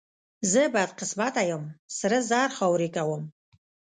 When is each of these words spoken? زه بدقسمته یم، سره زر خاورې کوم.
زه 0.51 0.61
بدقسمته 0.75 1.43
یم، 1.49 1.63
سره 1.97 2.17
زر 2.29 2.49
خاورې 2.57 2.89
کوم. 2.95 3.23